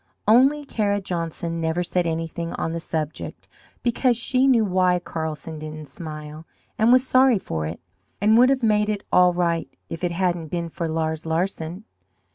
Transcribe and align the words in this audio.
Only 0.27 0.65
Kara 0.65 0.99
Johnson 0.99 1.61
never 1.61 1.83
said 1.83 2.07
anything 2.07 2.53
on 2.53 2.73
the 2.73 2.79
subject 2.79 3.47
because 3.83 4.17
she 4.17 4.47
knew 4.47 4.65
why 4.65 4.97
Carlsen 4.97 5.59
didn't 5.59 5.89
smile, 5.89 6.47
and 6.75 6.91
was 6.91 7.05
sorry 7.05 7.37
for 7.37 7.67
it, 7.67 7.79
and 8.19 8.35
would 8.35 8.49
have 8.49 8.63
made 8.63 8.89
it 8.89 9.03
all 9.11 9.31
right 9.31 9.69
if 9.91 10.03
it 10.03 10.11
hadn't 10.11 10.47
been 10.47 10.69
for 10.69 10.87
Lars 10.87 11.27
Larsen. 11.27 11.83